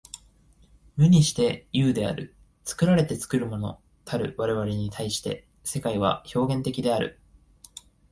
[0.95, 2.35] 無にして有である。
[2.63, 7.21] 作られて作るものたる我々に対して、世界は表現的である。